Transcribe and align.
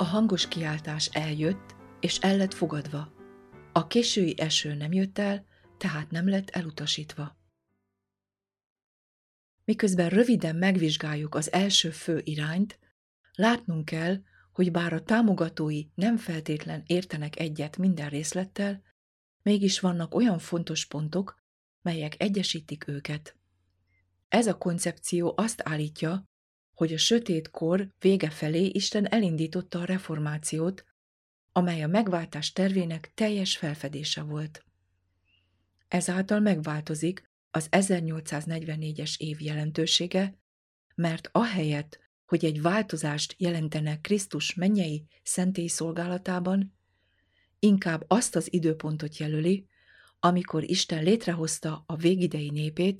A 0.00 0.04
hangos 0.04 0.48
kiáltás 0.48 1.06
eljött, 1.06 1.74
és 2.00 2.18
el 2.18 2.36
lett 2.36 2.54
fogadva. 2.54 3.12
A 3.72 3.86
késői 3.86 4.34
eső 4.38 4.74
nem 4.74 4.92
jött 4.92 5.18
el, 5.18 5.46
tehát 5.76 6.10
nem 6.10 6.28
lett 6.28 6.50
elutasítva. 6.50 7.36
Miközben 9.64 10.08
röviden 10.08 10.56
megvizsgáljuk 10.56 11.34
az 11.34 11.52
első 11.52 11.90
fő 11.90 12.20
irányt, 12.24 12.78
látnunk 13.32 13.84
kell, 13.84 14.22
hogy 14.52 14.70
bár 14.70 14.92
a 14.92 15.02
támogatói 15.02 15.84
nem 15.94 16.16
feltétlen 16.16 16.82
értenek 16.86 17.38
egyet 17.38 17.76
minden 17.76 18.08
részlettel, 18.08 18.82
mégis 19.42 19.80
vannak 19.80 20.14
olyan 20.14 20.38
fontos 20.38 20.86
pontok, 20.86 21.42
melyek 21.82 22.22
egyesítik 22.22 22.88
őket. 22.88 23.36
Ez 24.28 24.46
a 24.46 24.58
koncepció 24.58 25.34
azt 25.36 25.60
állítja, 25.64 26.24
hogy 26.80 26.92
a 26.92 26.98
sötét 26.98 27.50
kor 27.50 27.88
vége 27.98 28.30
felé 28.30 28.64
Isten 28.64 29.08
elindította 29.08 29.78
a 29.78 29.84
reformációt, 29.84 30.84
amely 31.52 31.82
a 31.82 31.86
megváltás 31.86 32.52
tervének 32.52 33.10
teljes 33.14 33.56
felfedése 33.56 34.22
volt. 34.22 34.64
Ezáltal 35.88 36.40
megváltozik 36.40 37.30
az 37.50 37.68
1844-es 37.70 39.16
év 39.16 39.40
jelentősége, 39.40 40.38
mert 40.94 41.28
ahelyett, 41.32 41.98
hogy 42.26 42.44
egy 42.44 42.62
változást 42.62 43.34
jelentene 43.38 44.00
Krisztus 44.00 44.54
mennyei 44.54 45.06
szentély 45.22 45.66
szolgálatában, 45.66 46.74
inkább 47.58 48.04
azt 48.06 48.36
az 48.36 48.52
időpontot 48.52 49.16
jelöli, 49.16 49.66
amikor 50.20 50.70
Isten 50.70 51.02
létrehozta 51.02 51.82
a 51.86 51.96
végidei 51.96 52.50
népét, 52.50 52.99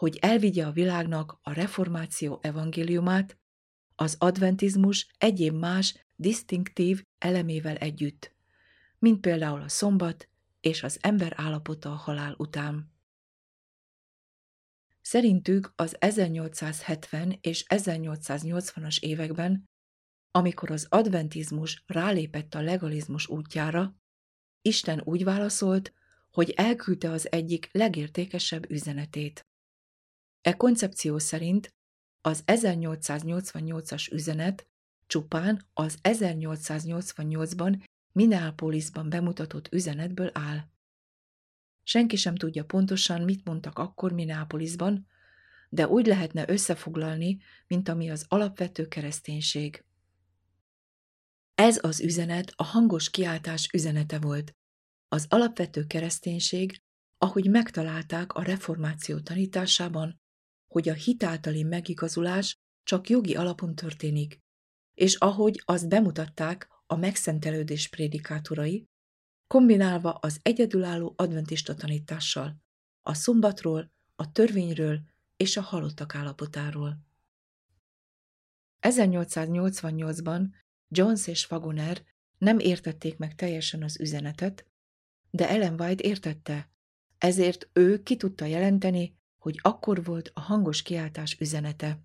hogy 0.00 0.16
elvigye 0.20 0.66
a 0.66 0.72
világnak 0.72 1.38
a 1.42 1.52
reformáció 1.52 2.38
evangéliumát, 2.42 3.38
az 3.94 4.16
adventizmus 4.18 5.06
egyéb 5.18 5.54
más, 5.54 6.06
disztinktív 6.16 7.04
elemével 7.18 7.76
együtt, 7.76 8.34
mint 8.98 9.20
például 9.20 9.60
a 9.60 9.68
szombat 9.68 10.28
és 10.60 10.82
az 10.82 10.98
ember 11.00 11.32
állapota 11.36 11.92
a 11.92 11.94
halál 11.94 12.34
után. 12.38 12.92
Szerintük 15.00 15.72
az 15.76 15.96
1870 15.98 17.38
és 17.40 17.64
1880-as 17.68 18.98
években, 19.00 19.68
amikor 20.30 20.70
az 20.70 20.86
adventizmus 20.88 21.84
rálépett 21.86 22.54
a 22.54 22.60
legalizmus 22.60 23.28
útjára, 23.28 23.96
Isten 24.62 25.02
úgy 25.04 25.24
válaszolt, 25.24 25.92
hogy 26.30 26.50
elküldte 26.50 27.10
az 27.10 27.32
egyik 27.32 27.68
legértékesebb 27.72 28.70
üzenetét. 28.70 29.48
E 30.40 30.56
koncepció 30.56 31.18
szerint 31.18 31.74
az 32.20 32.42
1888-as 32.46 34.12
üzenet 34.12 34.68
csupán 35.06 35.68
az 35.72 35.98
1888-ban 36.02 37.82
Minneapolisban 38.12 39.08
bemutatott 39.08 39.72
üzenetből 39.72 40.30
áll. 40.32 40.68
Senki 41.82 42.16
sem 42.16 42.34
tudja 42.34 42.64
pontosan, 42.64 43.22
mit 43.22 43.44
mondtak 43.44 43.78
akkor 43.78 44.12
Minneapolisban, 44.12 45.06
de 45.68 45.88
úgy 45.88 46.06
lehetne 46.06 46.44
összefoglalni, 46.48 47.40
mint 47.66 47.88
ami 47.88 48.10
az 48.10 48.24
alapvető 48.28 48.88
kereszténység. 48.88 49.84
Ez 51.54 51.78
az 51.82 52.00
üzenet 52.00 52.52
a 52.56 52.64
hangos 52.64 53.10
kiáltás 53.10 53.68
üzenete 53.72 54.18
volt. 54.18 54.56
Az 55.08 55.26
alapvető 55.28 55.86
kereszténység, 55.86 56.82
ahogy 57.18 57.50
megtalálták 57.50 58.32
a 58.32 58.42
reformáció 58.42 59.18
tanításában, 59.18 60.19
hogy 60.72 60.88
a 60.88 60.94
hitáltali 60.94 61.62
megigazulás 61.62 62.58
csak 62.82 63.08
jogi 63.08 63.34
alapon 63.34 63.74
történik, 63.74 64.40
és 64.94 65.14
ahogy 65.14 65.62
azt 65.64 65.88
bemutatták 65.88 66.68
a 66.86 66.96
megszentelődés 66.96 67.88
prédikátorai, 67.88 68.88
kombinálva 69.46 70.12
az 70.12 70.38
egyedülálló 70.42 71.14
adventista 71.16 71.74
tanítással, 71.74 72.56
a 73.02 73.14
szombatról, 73.14 73.92
a 74.16 74.32
törvényről 74.32 75.00
és 75.36 75.56
a 75.56 75.60
halottak 75.60 76.14
állapotáról. 76.14 76.98
1888-ban 78.80 80.48
Jones 80.88 81.26
és 81.26 81.50
Wagoner 81.50 82.04
nem 82.38 82.58
értették 82.58 83.16
meg 83.16 83.34
teljesen 83.34 83.82
az 83.82 84.00
üzenetet, 84.00 84.66
de 85.30 85.48
Ellen 85.48 85.80
White 85.80 86.08
értette, 86.08 86.70
ezért 87.18 87.68
ő 87.72 88.02
ki 88.02 88.16
tudta 88.16 88.44
jelenteni, 88.44 89.19
hogy 89.40 89.58
akkor 89.62 90.04
volt 90.04 90.30
a 90.34 90.40
hangos 90.40 90.82
kiáltás 90.82 91.36
üzenete. 91.40 92.00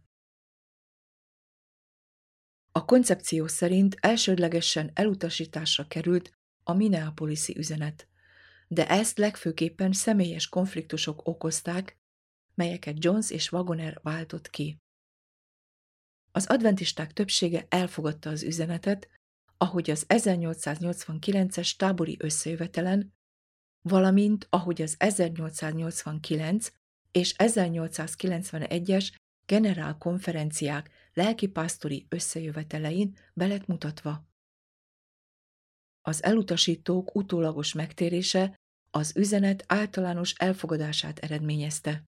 A 2.72 2.86
koncepció 2.86 3.48
szerint 3.48 3.96
elsődlegesen 4.00 4.92
elutasításra 4.94 5.88
került 5.88 6.32
a 6.64 6.74
Minneapolis-i 6.74 7.58
üzenet, 7.58 8.08
de 8.68 8.90
ezt 8.90 9.18
legfőképpen 9.18 9.92
személyes 9.92 10.50
konfliktusok 10.50 11.28
okozták, 11.28 11.98
melyeket 12.54 13.04
Jones 13.04 13.30
és 13.30 13.52
Wagoner 13.52 14.00
váltott 14.02 14.50
ki. 14.50 14.80
Az 16.32 16.46
adventisták 16.46 17.14
többsége 17.14 17.66
elfogadta 17.70 18.30
az 18.30 18.44
üzenetet, 18.44 19.10
ahogy 19.58 19.90
az 19.90 20.06
1889-es 20.08 21.76
tábori 21.76 22.18
összejövetelen, 22.20 23.14
valamint 23.82 24.48
ahogy 24.50 24.82
az 24.82 24.96
1889 24.98 26.72
és 27.16 27.34
1891-es 27.38 29.12
generálkonferenciák 29.46 30.90
lelkipásztori 31.14 32.06
összejövetelein 32.10 33.18
belet 33.34 33.68
mutatva. 33.68 34.28
Az 36.02 36.24
elutasítók 36.24 37.16
utólagos 37.16 37.74
megtérése 37.74 38.56
az 38.92 39.16
üzenet 39.16 39.64
általános 39.68 40.34
elfogadását 40.34 41.20
eredményezte. 41.20 42.04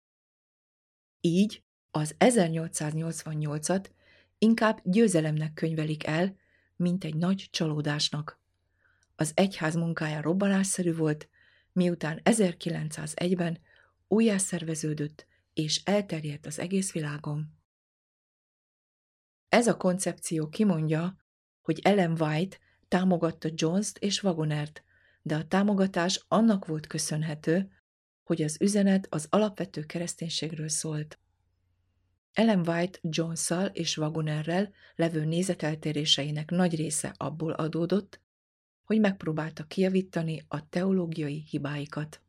Így 1.21 1.63
az 1.91 2.15
1888-at 2.19 3.89
inkább 4.37 4.81
győzelemnek 4.83 5.53
könyvelik 5.53 6.05
el, 6.05 6.35
mint 6.75 7.03
egy 7.03 7.15
nagy 7.15 7.47
csalódásnak. 7.51 8.39
Az 9.15 9.31
egyház 9.33 9.75
munkája 9.75 10.21
robbanásszerű 10.21 10.95
volt, 10.95 11.29
miután 11.71 12.21
1901-ben 12.23 13.59
újjászerveződött 14.07 15.27
és 15.53 15.81
elterjedt 15.83 16.45
az 16.45 16.59
egész 16.59 16.91
világon. 16.91 17.57
Ez 19.49 19.67
a 19.67 19.77
koncepció 19.77 20.49
kimondja, 20.49 21.17
hogy 21.61 21.79
Ellen 21.83 22.21
White 22.21 22.57
támogatta 22.87 23.49
Jones-t 23.53 23.97
és 23.97 24.23
Wagonert, 24.23 24.83
de 25.21 25.35
a 25.35 25.47
támogatás 25.47 26.25
annak 26.27 26.65
volt 26.65 26.87
köszönhető, 26.87 27.71
hogy 28.23 28.41
az 28.41 28.61
üzenet 28.61 29.07
az 29.09 29.27
alapvető 29.29 29.85
kereszténységről 29.85 30.69
szólt. 30.69 31.19
Ellen 32.33 32.67
White 32.67 32.99
jones 33.01 33.49
és 33.71 33.97
Wagonerrel 33.97 34.71
levő 34.95 35.25
nézeteltéréseinek 35.25 36.49
nagy 36.49 36.75
része 36.75 37.13
abból 37.17 37.51
adódott, 37.51 38.21
hogy 38.83 38.99
megpróbálta 38.99 39.63
kijavítani 39.63 40.45
a 40.47 40.69
teológiai 40.69 41.45
hibáikat. 41.49 42.21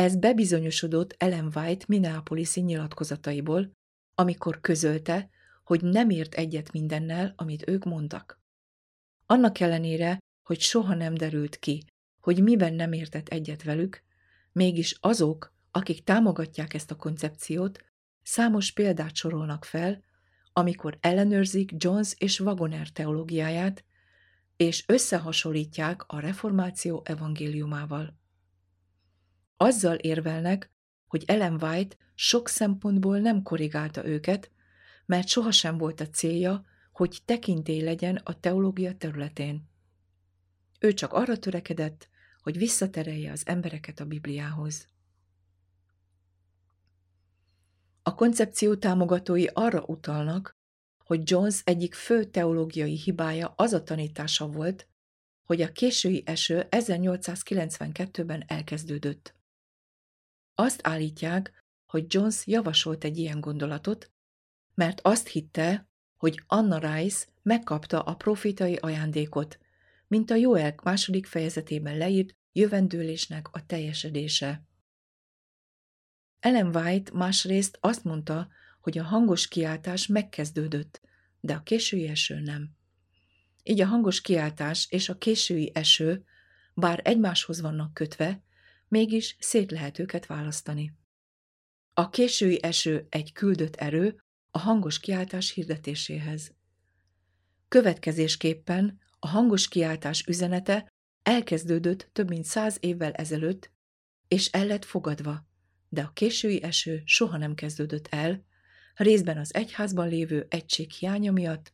Ez 0.00 0.16
bebizonyosodott 0.16 1.14
Ellen 1.18 1.50
White 1.54 1.84
Minneapolis-i 1.88 2.60
nyilatkozataiból, 2.60 3.70
amikor 4.14 4.60
közölte, 4.60 5.30
hogy 5.64 5.82
nem 5.82 6.10
ért 6.10 6.34
egyet 6.34 6.72
mindennel, 6.72 7.32
amit 7.36 7.68
ők 7.68 7.84
mondtak. 7.84 8.40
Annak 9.26 9.60
ellenére, 9.60 10.18
hogy 10.42 10.60
soha 10.60 10.94
nem 10.94 11.14
derült 11.14 11.58
ki, 11.58 11.84
hogy 12.20 12.42
miben 12.42 12.74
nem 12.74 12.92
értett 12.92 13.28
egyet 13.28 13.62
velük, 13.62 14.02
mégis 14.52 14.96
azok, 15.00 15.54
akik 15.70 16.04
támogatják 16.04 16.74
ezt 16.74 16.90
a 16.90 16.96
koncepciót, 16.96 17.84
számos 18.22 18.72
példát 18.72 19.14
sorolnak 19.14 19.64
fel, 19.64 20.02
amikor 20.52 20.98
ellenőrzik 21.00 21.72
Jones 21.76 22.14
és 22.18 22.40
Wagoner 22.40 22.88
teológiáját, 22.88 23.84
és 24.56 24.84
összehasonlítják 24.86 26.02
a 26.06 26.20
reformáció 26.20 27.02
evangéliumával. 27.04 28.19
Azzal 29.62 29.94
érvelnek, 29.94 30.70
hogy 31.06 31.24
Ellen 31.26 31.62
White 31.62 31.96
sok 32.14 32.48
szempontból 32.48 33.18
nem 33.18 33.42
korrigálta 33.42 34.06
őket, 34.06 34.50
mert 35.06 35.28
sohasem 35.28 35.78
volt 35.78 36.00
a 36.00 36.08
célja, 36.08 36.64
hogy 36.92 37.18
tekintély 37.24 37.82
legyen 37.82 38.16
a 38.16 38.40
teológia 38.40 38.96
területén. 38.96 39.68
Ő 40.78 40.92
csak 40.92 41.12
arra 41.12 41.38
törekedett, 41.38 42.08
hogy 42.42 42.58
visszaterelje 42.58 43.32
az 43.32 43.42
embereket 43.46 44.00
a 44.00 44.04
Bibliához. 44.04 44.88
A 48.02 48.14
koncepció 48.14 48.76
támogatói 48.76 49.46
arra 49.46 49.82
utalnak, 49.82 50.56
hogy 51.04 51.30
Jones 51.30 51.60
egyik 51.64 51.94
fő 51.94 52.24
teológiai 52.24 52.96
hibája 52.96 53.52
az 53.56 53.72
a 53.72 53.82
tanítása 53.82 54.46
volt, 54.46 54.88
hogy 55.44 55.62
a 55.62 55.72
késői 55.72 56.22
eső 56.26 56.66
1892-ben 56.70 58.44
elkezdődött. 58.46 59.38
Azt 60.60 60.86
állítják, 60.86 61.64
hogy 61.86 62.04
Jones 62.08 62.46
javasolt 62.46 63.04
egy 63.04 63.18
ilyen 63.18 63.40
gondolatot, 63.40 64.10
mert 64.74 65.00
azt 65.02 65.28
hitte, 65.28 65.88
hogy 66.16 66.42
Anna 66.46 66.94
Rice 66.94 67.26
megkapta 67.42 68.02
a 68.02 68.14
profitai 68.14 68.74
ajándékot, 68.74 69.58
mint 70.06 70.30
a 70.30 70.34
Joel 70.34 70.74
második 70.82 71.26
fejezetében 71.26 71.96
leírt 71.96 72.36
jövendőlésnek 72.52 73.48
a 73.52 73.66
teljesedése. 73.66 74.64
Ellen 76.40 76.76
White 76.76 77.10
másrészt 77.14 77.78
azt 77.80 78.04
mondta, 78.04 78.48
hogy 78.80 78.98
a 78.98 79.04
hangos 79.04 79.48
kiáltás 79.48 80.06
megkezdődött, 80.06 81.00
de 81.40 81.54
a 81.54 81.62
késői 81.62 82.08
eső 82.08 82.40
nem. 82.40 82.70
Így 83.62 83.80
a 83.80 83.86
hangos 83.86 84.20
kiáltás 84.20 84.86
és 84.90 85.08
a 85.08 85.18
késői 85.18 85.70
eső, 85.74 86.24
bár 86.74 87.00
egymáshoz 87.04 87.60
vannak 87.60 87.94
kötve, 87.94 88.42
mégis 88.90 89.36
szét 89.38 89.70
lehet 89.70 89.98
őket 89.98 90.26
választani. 90.26 90.92
A 91.94 92.08
késői 92.08 92.62
eső 92.62 93.06
egy 93.08 93.32
küldött 93.32 93.76
erő 93.76 94.22
a 94.50 94.58
hangos 94.58 94.98
kiáltás 94.98 95.50
hirdetéséhez. 95.52 96.54
Következésképpen 97.68 98.98
a 99.18 99.28
hangos 99.28 99.68
kiáltás 99.68 100.24
üzenete 100.26 100.92
elkezdődött 101.22 102.08
több 102.12 102.28
mint 102.28 102.44
száz 102.44 102.76
évvel 102.80 103.12
ezelőtt, 103.12 103.72
és 104.28 104.46
el 104.46 104.66
lett 104.66 104.84
fogadva, 104.84 105.46
de 105.88 106.02
a 106.02 106.12
késői 106.12 106.62
eső 106.62 107.02
soha 107.04 107.36
nem 107.36 107.54
kezdődött 107.54 108.06
el, 108.06 108.44
részben 108.94 109.38
az 109.38 109.54
egyházban 109.54 110.08
lévő 110.08 110.46
egység 110.48 110.90
hiánya 110.90 111.32
miatt, 111.32 111.72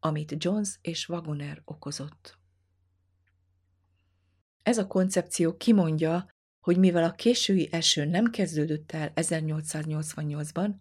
amit 0.00 0.44
Jones 0.44 0.78
és 0.80 1.08
Wagoner 1.08 1.62
okozott. 1.64 2.38
Ez 4.62 4.78
a 4.78 4.86
koncepció 4.86 5.56
kimondja, 5.56 6.28
hogy 6.60 6.76
mivel 6.76 7.04
a 7.04 7.14
késői 7.14 7.68
eső 7.72 8.04
nem 8.04 8.30
kezdődött 8.30 8.92
el 8.92 9.12
1888-ban, 9.14 10.74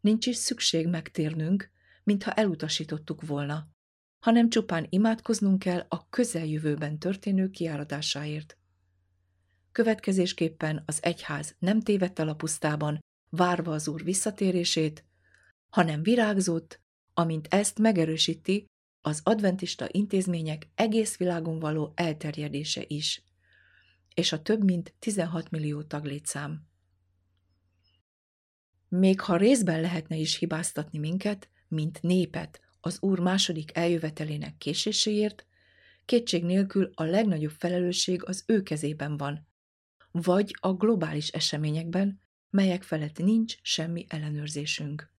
nincs 0.00 0.26
is 0.26 0.36
szükség 0.36 0.88
megtérnünk, 0.88 1.70
mintha 2.02 2.32
elutasítottuk 2.32 3.26
volna, 3.26 3.68
hanem 4.18 4.48
csupán 4.48 4.86
imádkoznunk 4.88 5.58
kell 5.58 5.86
a 5.88 6.08
közeljövőben 6.08 6.98
történő 6.98 7.50
kiáradásáért. 7.50 8.58
Következésképpen 9.72 10.82
az 10.86 10.98
egyház 11.02 11.56
nem 11.58 11.80
tévedt 11.80 12.18
el 12.18 12.28
a 12.28 12.34
pusztában, 12.34 12.98
várva 13.30 13.72
az 13.72 13.88
úr 13.88 14.04
visszatérését, 14.04 15.04
hanem 15.68 16.02
virágzott, 16.02 16.80
amint 17.14 17.46
ezt 17.50 17.78
megerősíti 17.78 18.64
az 19.00 19.20
adventista 19.24 19.86
intézmények 19.90 20.68
egész 20.74 21.16
világon 21.16 21.58
való 21.58 21.92
elterjedése 21.94 22.84
is, 22.86 23.22
és 24.20 24.32
a 24.32 24.42
több 24.42 24.64
mint 24.64 24.94
16 24.98 25.50
millió 25.50 25.82
taglétszám. 25.82 26.66
Még 28.88 29.20
ha 29.20 29.36
részben 29.36 29.80
lehetne 29.80 30.16
is 30.16 30.36
hibáztatni 30.36 30.98
minket, 30.98 31.48
mint 31.68 32.02
népet, 32.02 32.60
az 32.80 33.02
Úr 33.02 33.18
második 33.18 33.76
eljövetelének 33.76 34.56
késéséért, 34.56 35.46
kétség 36.04 36.44
nélkül 36.44 36.90
a 36.94 37.02
legnagyobb 37.02 37.50
felelősség 37.50 38.24
az 38.24 38.44
ő 38.46 38.62
kezében 38.62 39.16
van, 39.16 39.46
vagy 40.10 40.56
a 40.60 40.72
globális 40.72 41.28
eseményekben, 41.28 42.20
melyek 42.50 42.82
felett 42.82 43.18
nincs 43.18 43.56
semmi 43.62 44.06
ellenőrzésünk. 44.08 45.12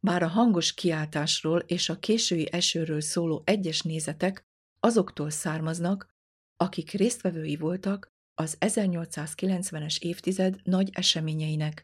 Bár 0.00 0.22
a 0.22 0.28
hangos 0.28 0.74
kiáltásról 0.74 1.58
és 1.58 1.88
a 1.88 1.98
késői 1.98 2.52
esőről 2.52 3.00
szóló 3.00 3.42
egyes 3.44 3.80
nézetek 3.80 4.46
azoktól 4.80 5.30
származnak, 5.30 6.15
akik 6.56 6.90
résztvevői 6.90 7.56
voltak 7.56 8.08
az 8.34 8.56
1890-es 8.60 9.98
évtized 9.98 10.60
nagy 10.64 10.90
eseményeinek. 10.92 11.82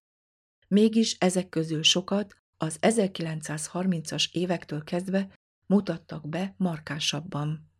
Mégis 0.68 1.16
ezek 1.18 1.48
közül 1.48 1.82
sokat 1.82 2.34
az 2.56 2.78
1930-as 2.80 4.30
évektől 4.32 4.84
kezdve 4.84 5.38
mutattak 5.66 6.28
be 6.28 6.54
markásabban. 6.56 7.70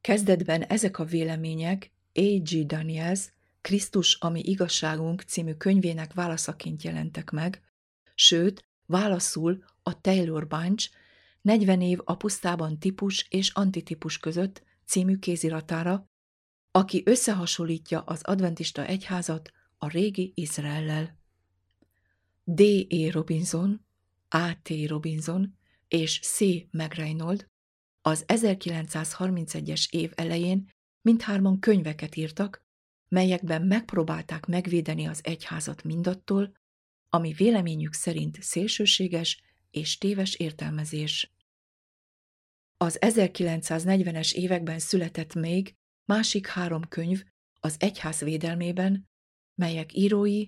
Kezdetben 0.00 0.62
ezek 0.62 0.98
a 0.98 1.04
vélemények 1.04 1.90
A.G. 2.12 2.66
Daniels 2.66 3.32
Krisztus, 3.60 4.14
ami 4.14 4.40
igazságunk 4.40 5.22
című 5.22 5.54
könyvének 5.54 6.14
válaszaként 6.14 6.82
jelentek 6.82 7.30
meg, 7.30 7.62
sőt, 8.14 8.64
válaszul 8.86 9.64
a 9.82 10.00
Taylor 10.00 10.46
Bunch 10.46 10.90
40 11.40 11.80
év 11.80 11.98
a 12.04 12.16
pusztában 12.16 12.78
típus 12.78 13.26
és 13.28 13.50
antitípus 13.50 14.18
között 14.18 14.62
című 14.86 15.16
kéziratára, 15.16 16.10
aki 16.70 17.02
összehasonlítja 17.04 18.00
az 18.00 18.22
adventista 18.22 18.86
egyházat 18.86 19.50
a 19.78 19.88
régi 19.88 20.32
Izraellel. 20.34 21.18
D. 22.44 22.60
E. 22.88 23.10
Robinson, 23.10 23.86
A. 24.28 24.62
T. 24.62 24.70
Robinson 24.86 25.56
és 25.88 26.20
C. 26.20 26.40
McReynolds 26.70 27.46
az 28.00 28.24
1931-es 28.26 29.90
év 29.90 30.12
elején 30.14 30.68
mindhárman 31.02 31.58
könyveket 31.58 32.16
írtak, 32.16 32.64
melyekben 33.08 33.62
megpróbálták 33.62 34.46
megvédeni 34.46 35.06
az 35.06 35.20
egyházat 35.22 35.84
mindattól, 35.84 36.52
ami 37.08 37.32
véleményük 37.32 37.92
szerint 37.92 38.42
szélsőséges 38.42 39.42
és 39.70 39.98
téves 39.98 40.34
értelmezés. 40.34 41.35
Az 42.76 42.98
1940-es 43.00 44.32
években 44.32 44.78
született 44.78 45.34
még 45.34 45.74
másik 46.04 46.46
három 46.46 46.82
könyv 46.88 47.24
az 47.60 47.76
egyház 47.78 48.20
védelmében, 48.20 49.08
melyek 49.54 49.94
írói 49.94 50.46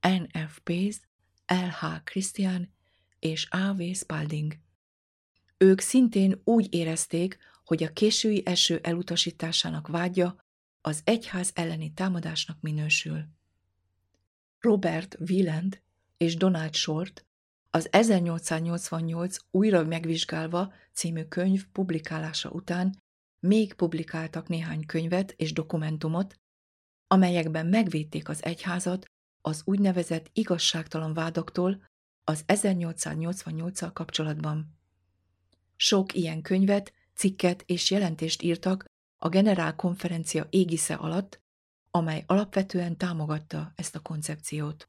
N.F. 0.00 0.58
Pace, 0.62 0.98
L.H. 1.46 2.02
Christian 2.04 2.74
és 3.18 3.46
A.V. 3.50 3.82
Spalding. 3.94 4.58
Ők 5.56 5.80
szintén 5.80 6.40
úgy 6.44 6.74
érezték, 6.74 7.38
hogy 7.64 7.82
a 7.82 7.92
késői 7.92 8.42
eső 8.44 8.80
elutasításának 8.82 9.88
vágya 9.88 10.44
az 10.80 11.00
egyház 11.04 11.50
elleni 11.54 11.92
támadásnak 11.92 12.60
minősül. 12.60 13.24
Robert 14.60 15.16
Wieland 15.28 15.82
és 16.16 16.36
Donald 16.36 16.74
Short 16.74 17.26
az 17.70 17.92
1888 17.92 19.36
újra 19.50 19.84
megvizsgálva 19.84 20.72
című 20.96 21.24
könyv 21.24 21.66
publikálása 21.72 22.50
után 22.50 22.98
még 23.40 23.74
publikáltak 23.74 24.48
néhány 24.48 24.86
könyvet 24.86 25.30
és 25.30 25.52
dokumentumot, 25.52 26.34
amelyekben 27.06 27.66
megvédték 27.66 28.28
az 28.28 28.44
egyházat 28.44 29.04
az 29.40 29.62
úgynevezett 29.64 30.30
igazságtalan 30.32 31.14
vádaktól 31.14 31.84
az 32.24 32.44
1888-al 32.46 33.90
kapcsolatban. 33.92 34.78
Sok 35.76 36.14
ilyen 36.14 36.42
könyvet, 36.42 36.92
cikket 37.14 37.62
és 37.66 37.90
jelentést 37.90 38.42
írtak 38.42 38.84
a 39.18 39.28
generálkonferencia 39.28 40.46
égisze 40.50 40.94
alatt, 40.94 41.40
amely 41.90 42.24
alapvetően 42.26 42.96
támogatta 42.96 43.72
ezt 43.74 43.94
a 43.94 44.00
koncepciót. 44.00 44.88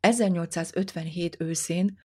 1857 0.00 1.40
őszén 1.40 2.03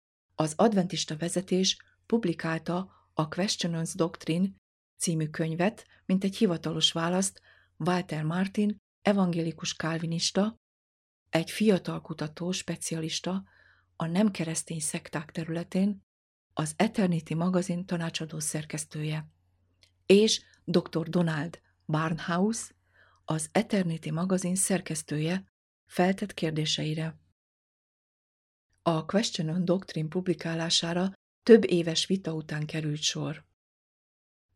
az 0.43 0.53
adventista 0.57 1.17
vezetés 1.17 1.77
publikálta 2.07 2.91
a 3.15 3.29
Questionance 3.29 3.93
Doctrine 3.97 4.49
című 4.97 5.29
könyvet, 5.29 5.87
mint 6.07 6.25
egy 6.25 6.37
hivatalos 6.37 6.93
választ 6.93 7.41
Walter 7.77 8.25
Martin, 8.25 8.77
evangélikus 9.03 9.75
kálvinista, 9.75 10.57
egy 11.29 11.51
fiatal 11.51 12.01
kutató, 12.01 12.51
specialista 12.51 13.45
a 13.97 14.07
nem 14.07 14.31
keresztény 14.31 14.81
szekták 14.81 15.31
területén, 15.31 16.03
az 16.53 16.73
Eternity 16.77 17.35
magazin 17.35 17.87
tanácsadó 17.87 18.39
szerkesztője, 18.39 19.29
és 20.07 20.43
dr. 20.65 21.09
Donald 21.09 21.61
Barnhouse, 21.87 22.75
az 23.25 23.49
Eternity 23.53 24.11
magazin 24.11 24.55
szerkesztője 24.55 25.45
feltett 25.87 26.35
kérdéseire. 26.35 27.21
A 28.85 29.05
Question 29.05 29.49
on 29.49 29.65
Doctrine 29.65 30.09
publikálására 30.09 31.13
több 31.43 31.71
éves 31.71 32.07
vita 32.07 32.33
után 32.33 32.67
került 32.67 33.01
sor. 33.01 33.45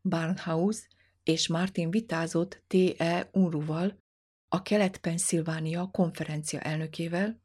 Barnhouse 0.01 0.87
és 1.23 1.47
Martin 1.47 1.89
vitázott 1.89 2.63
T.E. 2.67 3.29
Unruval, 3.31 3.97
a 4.47 4.61
Kelet-Pennsylvania 4.61 5.89
konferencia 5.91 6.59
elnökével, 6.59 7.41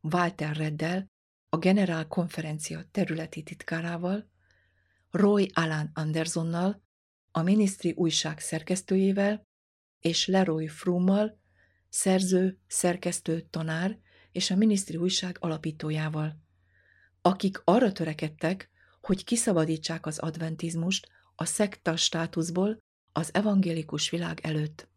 Walter 0.00 0.56
Reddel, 0.56 1.06
a 1.48 1.56
Generál 1.56 2.06
konferencia 2.06 2.84
területi 2.90 3.42
titkárával, 3.42 4.30
Roy 5.10 5.50
Alan 5.54 5.90
Andersonnal, 5.94 6.82
a 7.30 7.42
minisztri 7.42 7.92
újság 7.92 8.38
szerkesztőjével, 8.38 9.46
és 10.00 10.26
Leroy 10.26 10.68
Frummal, 10.68 11.40
szerző, 11.88 12.58
szerkesztő, 12.66 13.40
tanár 13.40 13.98
és 14.32 14.50
a 14.50 14.56
minisztri 14.56 14.96
újság 14.96 15.36
alapítójával 15.40 16.48
akik 17.22 17.60
arra 17.64 17.92
törekedtek, 17.92 18.70
hogy 19.00 19.24
kiszabadítsák 19.24 20.06
az 20.06 20.18
adventizmust 20.18 21.08
a 21.34 21.44
szekta 21.44 21.96
státuszból 21.96 22.78
az 23.12 23.34
evangélikus 23.34 24.10
világ 24.10 24.40
előtt. 24.42 24.88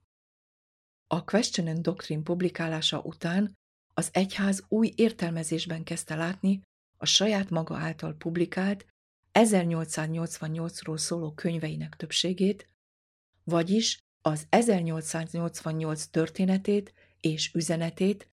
A 1.07 1.23
Question 1.23 1.67
and 1.67 1.81
Doctrine 1.81 2.21
publikálása 2.21 3.01
után 3.01 3.53
az 3.93 4.09
egyház 4.11 4.65
új 4.67 4.93
értelmezésben 4.95 5.83
kezdte 5.83 6.15
látni 6.15 6.61
a 6.97 7.05
saját 7.05 7.49
maga 7.49 7.77
által 7.77 8.13
publikált 8.13 8.85
1888-ról 9.33 10.97
szóló 10.97 11.33
könyveinek 11.33 11.95
többségét, 11.95 12.69
vagyis 13.43 13.97
az 14.21 14.45
1888 14.49 16.05
történetét 16.05 16.93
és 17.19 17.53
üzenetét, 17.53 18.32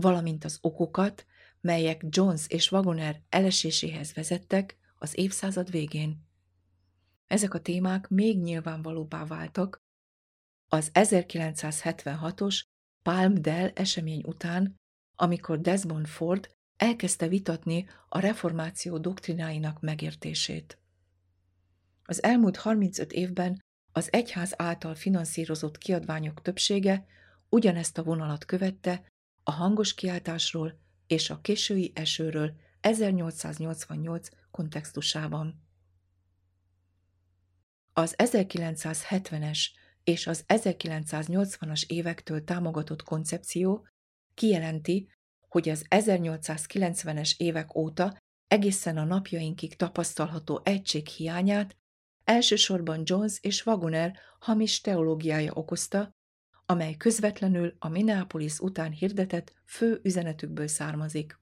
valamint 0.00 0.44
az 0.44 0.58
okokat, 0.60 1.26
melyek 1.60 2.04
Jones 2.08 2.46
és 2.48 2.72
Wagoner 2.72 3.22
eleséséhez 3.28 4.12
vezettek 4.12 4.76
az 4.98 5.18
évszázad 5.18 5.70
végén. 5.70 6.26
Ezek 7.26 7.54
a 7.54 7.60
témák 7.60 8.08
még 8.08 8.38
nyilvánvalóbbá 8.40 9.24
váltak 9.24 9.80
az 10.68 10.90
1976-os 10.94 12.60
Palm 13.02 13.34
Dell 13.34 13.70
esemény 13.74 14.22
után, 14.26 14.74
amikor 15.16 15.60
Desmond 15.60 16.06
Ford 16.06 16.56
elkezdte 16.76 17.28
vitatni 17.28 17.88
a 18.08 18.18
reformáció 18.18 18.98
doktrináinak 18.98 19.80
megértését. 19.80 20.78
Az 22.04 22.22
elmúlt 22.22 22.56
35 22.56 23.12
évben 23.12 23.62
az 23.92 24.12
egyház 24.12 24.54
által 24.56 24.94
finanszírozott 24.94 25.78
kiadványok 25.78 26.42
többsége 26.42 27.06
ugyanezt 27.48 27.98
a 27.98 28.02
vonalat 28.02 28.44
követte 28.44 29.06
a 29.48 29.50
hangos 29.50 29.94
kiáltásról 29.94 30.78
és 31.06 31.30
a 31.30 31.40
késői 31.40 31.92
esőről 31.94 32.54
1888 32.80 34.28
kontextusában. 34.50 35.62
Az 37.92 38.14
1970-es 38.16 39.58
és 40.04 40.26
az 40.26 40.44
1980-as 40.46 41.86
évektől 41.86 42.44
támogatott 42.44 43.02
koncepció 43.02 43.86
kijelenti, 44.34 45.10
hogy 45.48 45.68
az 45.68 45.84
1890-es 45.88 47.32
évek 47.36 47.76
óta 47.76 48.16
egészen 48.48 48.96
a 48.96 49.04
napjainkig 49.04 49.76
tapasztalható 49.76 50.60
egység 50.64 51.06
hiányát 51.06 51.76
elsősorban 52.24 53.02
Jones 53.04 53.38
és 53.40 53.66
Wagoner 53.66 54.18
hamis 54.38 54.80
teológiája 54.80 55.52
okozta, 55.52 56.16
amely 56.70 56.96
közvetlenül 56.96 57.76
a 57.78 57.88
Minneapolis 57.88 58.58
után 58.58 58.92
hirdetett 58.92 59.52
fő 59.64 60.00
üzenetükből 60.02 60.66
származik. 60.66 61.38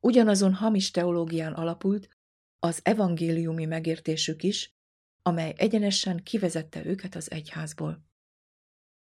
Ugyanazon 0.00 0.54
hamis 0.54 0.90
teológián 0.90 1.52
alapult 1.52 2.08
az 2.58 2.80
evangéliumi 2.82 3.64
megértésük 3.64 4.42
is, 4.42 4.74
amely 5.22 5.54
egyenesen 5.56 6.22
kivezette 6.22 6.84
őket 6.84 7.14
az 7.14 7.30
egyházból. 7.30 8.04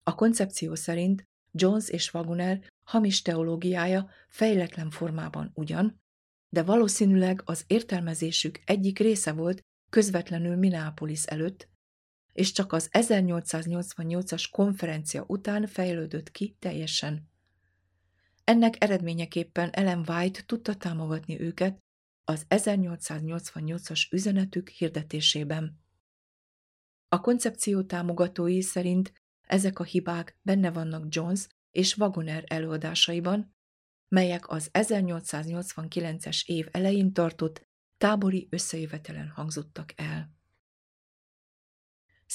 A 0.03 0.15
koncepció 0.15 0.75
szerint 0.75 1.29
Jones 1.53 1.89
és 1.89 2.15
Wagoner 2.15 2.67
hamis 2.83 3.23
teológiája 3.23 4.11
fejletlen 4.29 4.91
formában 4.91 5.51
ugyan, 5.55 6.03
de 6.49 6.63
valószínűleg 6.63 7.43
az 7.45 7.65
értelmezésük 7.67 8.61
egyik 8.65 8.99
része 8.99 9.33
volt 9.33 9.61
közvetlenül 9.91 10.57
Minneapolis 10.57 11.25
előtt, 11.25 11.73
és 12.35 12.53
csak 12.53 12.73
az 12.73 12.89
1888-as 12.93 14.45
konferencia 14.51 15.25
után 15.27 15.67
fejlődött 15.67 16.31
ki 16.31 16.57
teljesen. 16.59 17.31
Ennek 18.45 18.83
eredményeképpen 18.83 19.71
Ellen 19.71 20.05
White 20.09 20.43
tudta 20.47 20.75
támogatni 20.75 21.41
őket 21.41 21.83
az 22.25 22.47
1888-as 22.49 24.13
üzenetük 24.13 24.69
hirdetésében. 24.69 25.81
A 27.09 27.21
koncepció 27.21 27.83
támogatói 27.83 28.63
szerint 28.63 29.13
ezek 29.47 29.79
a 29.79 29.85
hibák 29.85 30.39
benne 30.43 30.71
vannak 30.71 31.05
Jones 31.09 31.47
és 31.71 31.97
Wagoner 31.97 32.45
előadásaiban, 32.47 33.55
melyek 34.09 34.49
az 34.49 34.71
1889-es 34.73 36.45
év 36.47 36.69
elején 36.71 37.13
tartott 37.13 37.69
tábori 37.97 38.47
összejövetelen 38.51 39.29
hangzottak 39.29 39.93
el. 39.97 40.33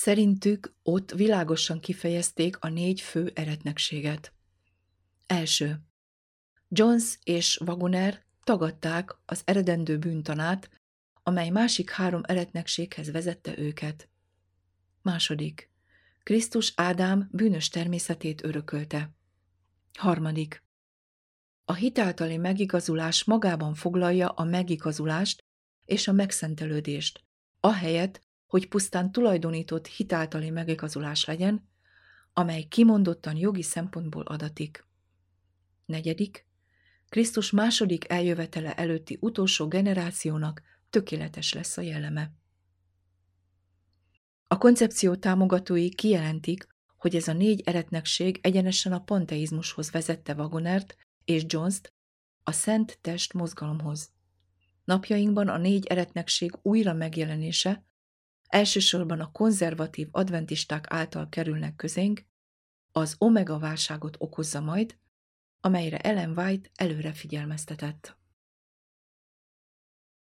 Szerintük 0.02 0.74
ott 0.84 1.12
világosan 1.12 1.80
kifejezték 1.80 2.58
a 2.60 2.70
négy 2.70 3.02
fő 3.02 3.32
eretnekséget. 3.36 4.34
Első. 5.26 5.80
Jones 6.70 7.18
és 7.24 7.60
Wagoner 7.66 8.24
tagadták 8.44 9.16
az 9.26 9.42
eredendő 9.46 9.98
bűntanát, 9.98 10.70
amely 11.24 11.50
másik 11.50 11.90
három 11.90 12.22
eretnekséghez 12.24 13.12
vezette 13.12 13.58
őket. 13.58 14.10
Második. 15.02 15.70
Krisztus 16.24 16.74
Ádám 16.76 17.30
bűnös 17.32 17.70
természetét 17.70 18.44
örökölte. 18.44 19.16
Harmadik. 19.98 20.64
A 21.66 21.74
hitáltali 21.74 22.38
megigazulás 22.38 23.24
magában 23.24 23.74
foglalja 23.74 24.30
a 24.30 24.44
megigazulást 24.44 25.44
és 25.86 26.08
a 26.08 26.12
megszentelődést, 26.12 27.24
ahelyett, 27.60 28.28
hogy 28.50 28.68
pusztán 28.68 29.12
tulajdonított 29.12 29.88
hitáltali 29.88 30.50
megigazulás 30.50 31.26
legyen, 31.26 31.70
amely 32.34 32.64
kimondottan 32.64 33.38
jogi 33.38 33.62
szempontból 33.62 34.24
adatik. 34.24 34.86
Negyedik. 35.86 36.48
Krisztus 37.10 37.52
második 37.52 38.12
eljövetele 38.12 38.76
előtti 38.76 39.18
utolsó 39.22 39.68
generációnak 39.68 40.62
tökéletes 40.90 41.54
lesz 41.54 41.78
a 41.78 41.82
jelleme. 41.82 42.32
A 44.48 44.58
koncepció 44.58 45.16
támogatói 45.16 45.90
kijelentik, 45.90 46.68
hogy 46.98 47.16
ez 47.16 47.28
a 47.28 47.34
négy 47.34 47.62
eretnekség 47.66 48.40
egyenesen 48.42 48.94
a 48.94 49.04
panteizmushoz 49.04 49.92
vezette 49.92 50.34
Wagonert 50.34 50.96
és 51.26 51.44
Jones-t 51.48 51.94
a 52.44 52.52
Szent 52.52 53.00
Test 53.02 53.34
mozgalomhoz. 53.34 54.10
Napjainkban 54.84 55.48
a 55.48 55.58
négy 55.58 55.86
eretnekség 55.86 56.52
újra 56.62 56.94
megjelenése 56.94 57.88
elsősorban 58.50 59.20
a 59.20 59.32
konzervatív 59.32 60.08
adventisták 60.12 60.86
által 60.90 61.30
kerülnek 61.30 61.76
közénk, 61.76 62.26
az 62.92 63.16
omega 63.18 63.60
válságot 63.60 64.16
okozza 64.20 64.62
majd, 64.62 64.98
amelyre 65.62 65.98
Ellen 66.00 66.38
White 66.38 66.70
előre 66.76 67.14
figyelmeztetett. 67.14 68.18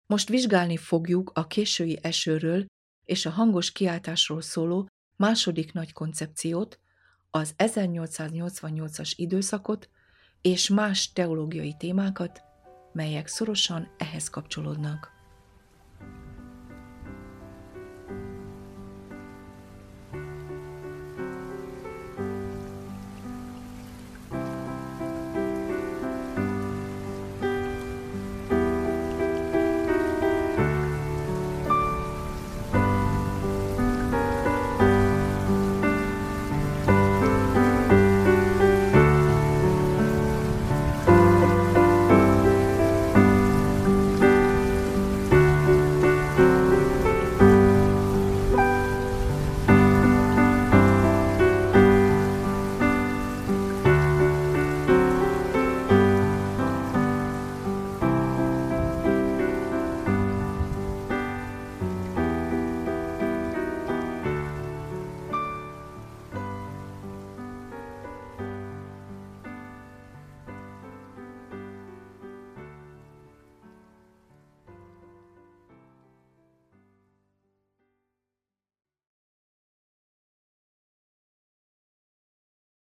Most 0.06 0.30
vizsgálni 0.30 0.78
fogjuk 0.78 1.32
a 1.34 1.48
késői 1.48 2.00
esőről 2.02 2.66
és 3.06 3.26
a 3.26 3.30
hangos 3.30 3.72
kiáltásról 3.72 4.42
szóló 4.42 4.88
második 5.16 5.74
nagy 5.74 5.94
koncepciót, 5.94 6.80
az 7.30 7.54
1888-as 7.58 9.12
időszakot 9.16 9.90
és 10.42 10.70
más 10.70 11.12
teológiai 11.12 11.76
témákat, 11.78 12.42
melyek 12.94 13.28
szorosan 13.28 13.96
ehhez 13.98 14.30
kapcsolódnak. 14.30 15.17